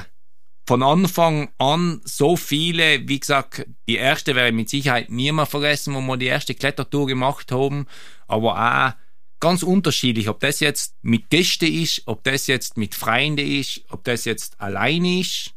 [0.66, 3.08] von Anfang an so viele.
[3.08, 7.08] Wie gesagt, die erste ich mit Sicherheit nie mehr vergessen, wo wir die erste Klettertour
[7.08, 7.88] gemacht haben.
[8.28, 8.94] Aber auch
[9.42, 14.06] ganz unterschiedlich, ob das jetzt mit Gästen ist, ob das jetzt mit Freunden ist, ob
[14.06, 15.52] das jetzt allein ist.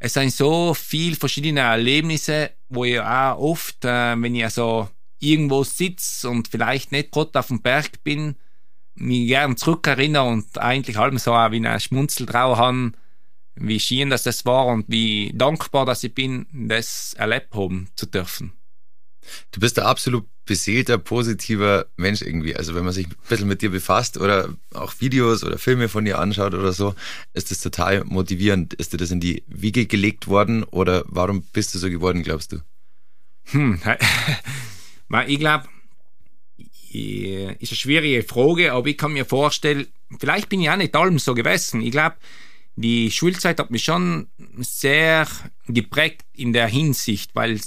[0.00, 4.88] Es sind so viele verschiedene Erlebnisse, wo ich auch oft, äh, wenn ich also
[5.18, 8.36] irgendwo sitze und vielleicht nicht gerade auf dem Berg bin,
[8.94, 12.92] mich gern zurückerinnere und eigentlich halb so auch wie ein Schmunzel drauf habe,
[13.56, 18.06] wie schön dass das war und wie dankbar, dass ich bin, das erlebt haben zu
[18.06, 18.52] dürfen.
[19.52, 22.56] Du bist ein absolut beseelter, positiver Mensch irgendwie.
[22.56, 26.04] Also wenn man sich ein bisschen mit dir befasst oder auch Videos oder Filme von
[26.04, 26.94] dir anschaut oder so,
[27.34, 28.74] ist das total motivierend.
[28.74, 32.52] Ist dir das in die Wiege gelegt worden oder warum bist du so geworden, glaubst
[32.52, 32.58] du?
[33.52, 33.80] Hm,
[35.26, 35.68] ich glaube,
[36.92, 39.86] ist eine schwierige Frage, aber ich kann mir vorstellen,
[40.18, 41.82] vielleicht bin ich auch nicht allem so gewesen.
[41.82, 42.16] Ich glaube,
[42.76, 44.28] die Schulzeit hat mich schon
[44.58, 45.28] sehr
[45.66, 47.60] geprägt in der Hinsicht, weil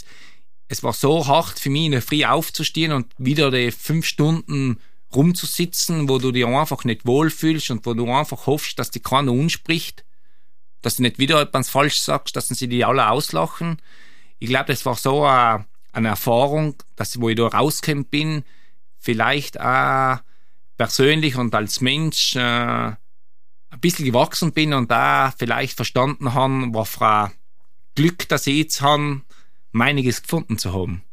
[0.73, 4.79] es war so hart für mich, in der Früh aufzustehen und wieder die fünf Stunden
[5.13, 9.31] rumzusitzen, wo du dich einfach nicht wohlfühlst und wo du einfach hoffst, dass die keiner
[9.31, 10.03] unspricht,
[10.81, 13.77] dass du nicht wieder etwas falsch sagst, dass sie die alle auslachen.
[14.39, 18.43] Ich glaube, das war so eine, eine Erfahrung, dass wo ich da rausgekommen bin,
[18.97, 20.17] vielleicht auch
[20.77, 22.97] persönlich und als Mensch äh, ein
[23.79, 27.31] bisschen gewachsen bin und da vielleicht verstanden haben, was für ein
[27.93, 29.21] Glück, dass ich jetzt habe,
[29.73, 31.03] meiniges gefunden zu haben.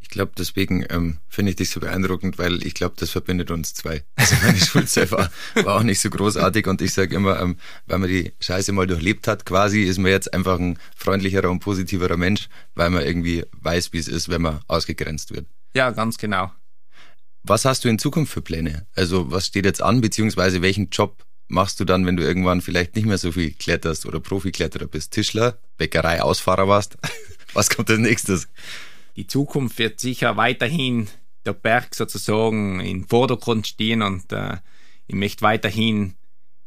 [0.00, 3.72] Ich glaube, deswegen ähm, finde ich dich so beeindruckend, weil ich glaube, das verbindet uns
[3.72, 4.04] zwei.
[4.16, 7.98] Also meine Schulzeit war, war auch nicht so großartig und ich sage immer, ähm, weil
[7.98, 12.18] man die Scheiße mal durchlebt hat, quasi ist man jetzt einfach ein freundlicherer und positiverer
[12.18, 15.46] Mensch, weil man irgendwie weiß, wie es ist, wenn man ausgegrenzt wird.
[15.74, 16.52] Ja, ganz genau.
[17.42, 18.86] Was hast du in Zukunft für Pläne?
[18.94, 22.94] Also was steht jetzt an, beziehungsweise welchen Job machst du dann, wenn du irgendwann vielleicht
[22.94, 25.12] nicht mehr so viel kletterst oder Profikletterer bist?
[25.12, 26.98] Tischler, Bäckerei, Ausfahrer warst?
[27.54, 28.48] Was kommt als nächstes?
[29.16, 31.08] Die Zukunft wird sicher weiterhin
[31.46, 34.56] der Berg sozusagen im Vordergrund stehen und äh,
[35.06, 36.14] ich möchte weiterhin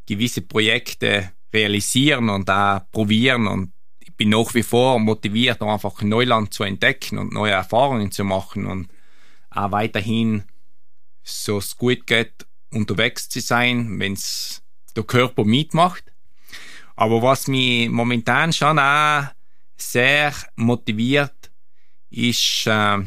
[0.06, 6.54] gewisse Projekte realisieren und da probieren und ich bin nach wie vor motiviert, einfach Neuland
[6.54, 8.89] zu entdecken und neue Erfahrungen zu machen und
[9.50, 10.43] auch weiterhin,
[11.23, 14.62] so es gut geht, unterwegs zu sein, wenn es
[14.95, 16.04] der Körper mitmacht.
[16.95, 19.26] Aber was mich momentan schon auch
[19.78, 21.52] sehr motiviert
[22.10, 23.00] ist, äh,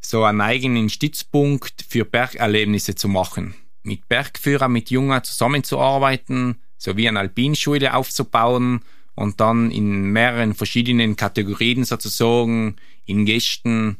[0.00, 3.54] so einen eigenen Stützpunkt für Bergerlebnisse zu machen.
[3.82, 11.84] Mit Bergführern, mit Jungen zusammenzuarbeiten, sowie eine Alpinschule aufzubauen und dann in mehreren verschiedenen Kategorien
[11.84, 13.98] sozusagen in Gästen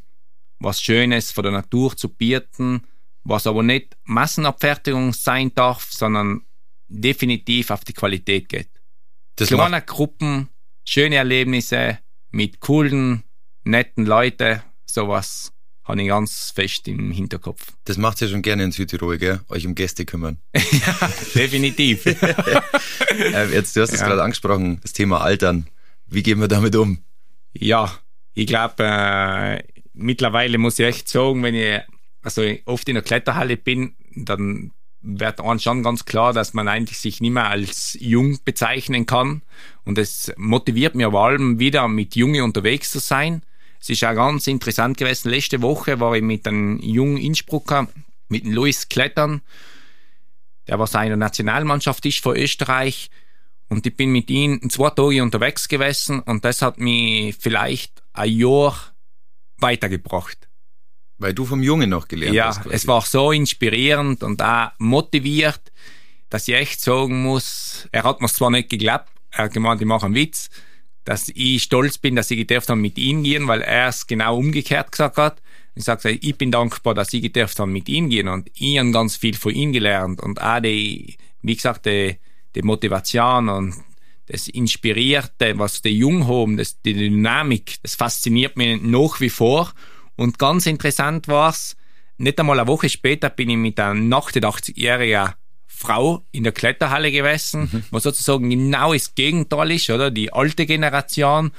[0.59, 2.83] was Schönes von der Natur zu bieten,
[3.23, 6.45] was aber nicht Massenabfertigung sein darf, sondern
[6.87, 8.69] definitiv auf die Qualität geht.
[9.35, 10.49] Das Kleine Gruppen
[10.85, 11.99] schöne Erlebnisse
[12.31, 13.23] mit coolen,
[13.63, 17.73] netten Leuten, sowas habe ich ganz fest im Hinterkopf.
[17.83, 19.41] Das macht ja schon gerne in Südtirol, gell?
[19.49, 20.37] Euch um Gäste kümmern.
[20.53, 22.05] ja, definitiv.
[22.05, 24.07] äh, jetzt, du hast es ja.
[24.07, 25.67] gerade angesprochen, das Thema Altern.
[26.07, 26.99] Wie gehen wir damit um?
[27.53, 27.91] Ja,
[28.33, 31.81] ich glaube, äh, mittlerweile muss ich echt sagen, wenn ich
[32.21, 34.71] also oft in der Kletterhalle bin, dann
[35.03, 39.41] wird einem schon ganz klar, dass man eigentlich sich nicht mehr als jung bezeichnen kann.
[39.83, 43.43] Und es motiviert mir vor allem wieder mit Junge unterwegs zu sein.
[43.79, 45.29] Es ist auch ganz interessant gewesen.
[45.29, 47.89] Letzte Woche war ich mit einem jungen Innsbrucker,
[48.29, 49.41] mit dem Luis Klettern,
[50.67, 53.11] der was seiner Nationalmannschaft ist von Österreich.
[53.67, 58.31] Und ich bin mit ihm zwei Tage unterwegs gewesen und das hat mich vielleicht ein
[58.31, 58.93] Jahr
[59.57, 60.47] weitergebracht.
[61.23, 62.65] Weil du vom Jungen noch gelernt ja, hast.
[62.65, 65.71] Ja, es war so inspirierend und auch motiviert,
[66.29, 69.87] dass ich echt sagen muss, er hat mir zwar nicht geglaubt, er hat gemeint, ich
[69.87, 70.49] mache einen Witz,
[71.05, 74.37] dass ich stolz bin, dass ich gedurft habe mit ihm gehen, weil er es genau
[74.37, 75.41] umgekehrt gesagt hat.
[75.75, 78.91] Ich sage, ich bin dankbar, dass ich gedurft habe mit ihm gehen und ich habe
[78.91, 82.17] ganz viel von ihm gelernt und auch die, wie gesagt, die,
[82.53, 83.75] die Motivation und
[84.25, 89.73] das Inspirierte, was die Jungen haben, das, die Dynamik, das fasziniert mich nach wie vor.
[90.15, 91.75] Und ganz interessant war's,
[92.17, 95.33] nicht einmal eine Woche später bin ich mit einer 88-jährigen
[95.67, 97.83] Frau in der Kletterhalle gewesen, mhm.
[97.91, 100.11] was sozusagen genau das Gegenteil ist, oder?
[100.11, 101.51] Die alte Generation.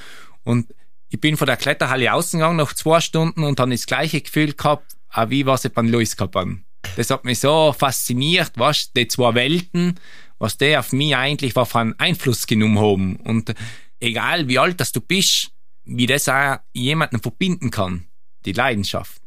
[0.44, 0.72] Und
[1.08, 4.96] ich bin von der Kletterhalle ausgegangen nach zwei Stunden und habe das gleiche Gefühl gehabt,
[5.28, 6.58] wie was ich beim Luis gehabt habe.
[6.96, 9.98] Das hat mich so fasziniert, was die zwei Welten,
[10.38, 13.16] was der auf mich eigentlich war von Einfluss genommen haben.
[13.16, 13.54] Und
[14.00, 15.50] egal wie alt das du bist,
[15.84, 18.06] wie das auch jemanden verbinden kann,
[18.44, 19.22] die Leidenschaft.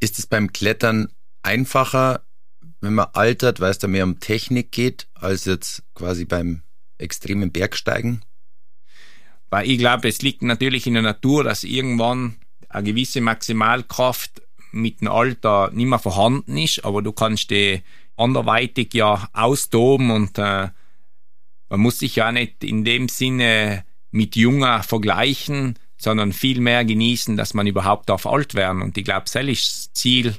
[0.00, 1.08] Ist es beim Klettern
[1.42, 2.24] einfacher,
[2.80, 6.62] wenn man altert, weil es da mehr um Technik geht, als jetzt quasi beim
[6.98, 8.24] extremen Bergsteigen?
[9.50, 12.36] Weil ich glaube, es liegt natürlich in der Natur, dass irgendwann
[12.68, 17.82] eine gewisse Maximalkraft mit dem Alter nicht mehr vorhanden ist, aber du kannst die
[18.16, 20.68] anderweitig ja austoben und äh,
[21.68, 27.36] man muss sich ja nicht in dem Sinne mit Junger vergleichen, sondern viel mehr genießen,
[27.36, 28.82] dass man überhaupt darf alt werden.
[28.82, 30.34] Und ich glaube, das ist das Ziel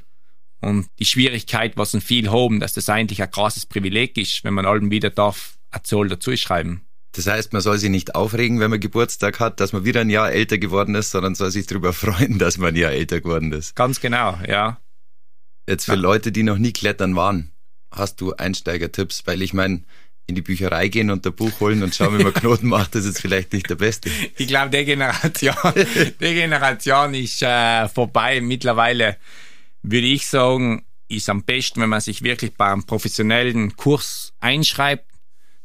[0.60, 4.54] und die Schwierigkeit, was ein viel haben, dass das eigentlich ein krasses Privileg ist, wenn
[4.54, 6.82] man allem wieder darf, eine Zahl dazu schreiben.
[7.12, 10.10] Das heißt, man soll sich nicht aufregen, wenn man Geburtstag hat, dass man wieder ein
[10.10, 13.52] Jahr älter geworden ist, sondern soll sich darüber freuen, dass man ein Jahr älter geworden
[13.52, 13.74] ist.
[13.74, 14.80] Ganz genau, ja.
[15.68, 15.98] Jetzt für ja.
[15.98, 17.52] Leute, die noch nie klettern waren,
[17.90, 19.26] hast du Einsteigertipps?
[19.26, 19.82] Weil ich meine,
[20.26, 23.04] in die Bücherei gehen und ein Buch holen und schauen, wie man Knoten macht, das
[23.04, 24.10] ist vielleicht nicht der Beste.
[24.36, 25.54] Ich glaube, der Generation,
[26.20, 28.40] der Generation ist äh, vorbei.
[28.40, 29.18] Mittlerweile
[29.82, 35.06] würde ich sagen, ist am besten, wenn man sich wirklich bei einem professionellen Kurs einschreibt,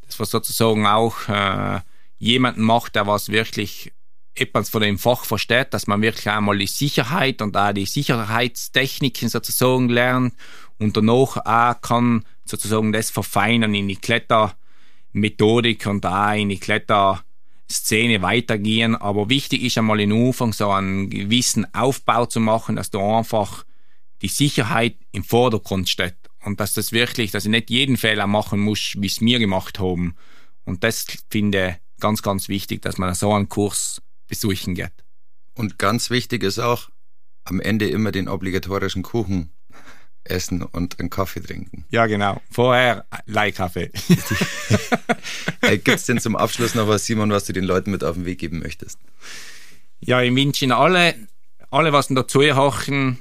[0.06, 1.80] das was sozusagen auch äh,
[2.20, 3.92] jemanden macht, der was wirklich
[4.36, 9.28] etwas von dem Fach versteht, dass man wirklich einmal die Sicherheit und auch die Sicherheitstechniken
[9.28, 10.36] sozusagen lernt
[10.78, 18.22] und danach auch kann sozusagen das verfeinern in die Klettermethodik und auch in die Kletterszene
[18.22, 18.96] weitergehen.
[18.96, 23.66] Aber wichtig ist einmal in Anfang so einen gewissen Aufbau zu machen, dass du einfach
[24.22, 28.60] die Sicherheit im Vordergrund steht und dass das wirklich, dass ich nicht jeden Fehler machen
[28.60, 30.16] muss, wie es mir gemacht haben.
[30.64, 34.94] Und das finde ich ganz, ganz wichtig, dass man so einen Kurs besuchen geht.
[35.56, 36.90] Und ganz wichtig ist auch,
[37.44, 39.52] am Ende immer den obligatorischen Kuchen
[40.24, 41.86] essen und einen Kaffee trinken.
[41.90, 42.42] Ja, genau.
[42.50, 43.92] Vorher Leihkaffee.
[45.62, 48.16] Äh, Gibt es denn zum Abschluss noch was, Simon, was du den Leuten mit auf
[48.16, 48.98] den Weg geben möchtest?
[50.00, 51.14] Ja, ich wünsche Ihnen alle,
[51.70, 53.20] alle, was dazu hochen,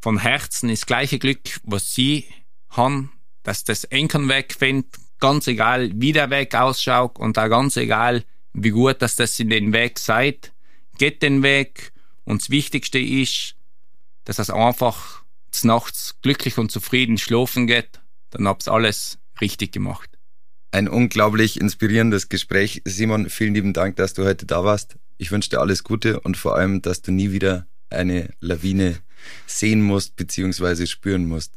[0.00, 2.26] von Herzen das gleiche Glück, was Sie
[2.70, 3.10] haben,
[3.42, 8.70] dass das Enken wegfindet, ganz egal, wie der Weg ausschaut und auch ganz egal, wie
[8.70, 10.52] gut, dass das in den Weg seid.
[10.98, 11.92] Geht den Weg
[12.24, 13.56] und das Wichtigste ist,
[14.24, 15.23] dass es einfach
[15.62, 20.10] nachts glücklich und zufrieden schlafen geht, dann hab's alles richtig gemacht.
[20.72, 22.82] Ein unglaublich inspirierendes Gespräch.
[22.84, 24.96] Simon, vielen lieben Dank, dass du heute da warst.
[25.18, 28.98] Ich wünsche dir alles Gute und vor allem, dass du nie wieder eine Lawine
[29.46, 30.86] sehen musst bzw.
[30.86, 31.52] spüren musst.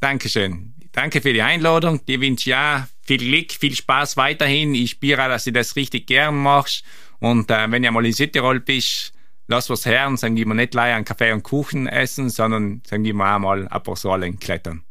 [0.00, 0.74] Dankeschön.
[0.92, 2.04] Danke für die Einladung.
[2.04, 4.74] Dir wünsche ja viel Glück, viel Spaß weiterhin.
[4.74, 6.84] Ich spüre auch, dass du das richtig gern machst.
[7.20, 9.12] Und äh, wenn du mal in Südtirol bist,
[9.48, 13.04] lass was her und sagen wir nicht leider einen Kaffee und Kuchen essen, sondern sagen
[13.04, 14.84] wir auch mal ein paar Säulen klettern.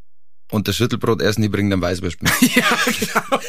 [0.50, 2.32] Und das Schüttelbrot essen, die bringen dann Weißwurst mit.
[2.56, 3.42] ja, genau.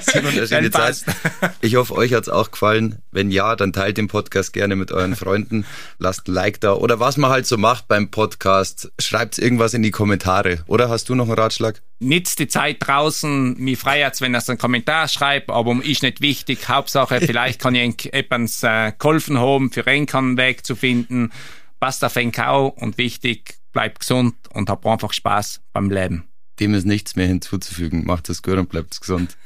[0.00, 1.04] Simon, eine schöne Zeit.
[1.60, 3.02] Ich hoffe, euch hat's auch gefallen.
[3.10, 5.64] Wenn ja, dann teilt den Podcast gerne mit euren Freunden.
[5.98, 6.74] Lasst ein Like da.
[6.74, 8.92] Oder was man halt so macht beim Podcast.
[9.00, 10.62] Schreibt irgendwas in die Kommentare.
[10.66, 11.82] Oder hast du noch einen Ratschlag?
[11.98, 13.56] Nitzt die Zeit draußen.
[13.58, 16.68] Mir freut's, wenn ihr einen Kommentar schreibt, aber ist nicht wichtig.
[16.68, 21.32] Hauptsache, vielleicht kann ich etwas äh, geholfen haben, für einen einen Weg zu finden.
[21.80, 26.24] Passt auf den Kau und wichtig, bleibt gesund und habt einfach Spaß beim Leben.
[26.60, 28.04] Dem ist nichts mehr hinzuzufügen.
[28.04, 29.36] Macht es gut und bleibt gesund.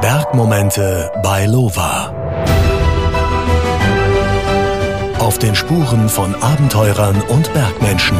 [0.00, 2.14] Bergmomente bei Lova.
[5.18, 8.18] Auf den Spuren von Abenteurern und Bergmenschen.